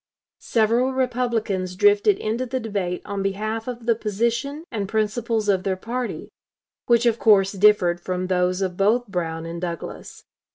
Several 0.39 0.93
Republicans 0.93 1.75
drifted 1.75 2.17
into 2.17 2.47
the 2.47 2.59
debate 2.59 3.03
on 3.05 3.21
behalf 3.21 3.67
of 3.67 3.85
the 3.85 3.93
position 3.93 4.63
and 4.71 4.89
principles 4.89 5.47
of 5.47 5.61
their 5.61 5.77
party, 5.77 6.31
which 6.87 7.05
of 7.05 7.19
course 7.19 7.51
differed 7.51 8.01
from 8.01 8.25
those 8.25 8.63
of 8.63 8.77
both 8.77 9.05
Brown 9.05 9.45
and 9.45 9.61
Douglas. 9.61 10.23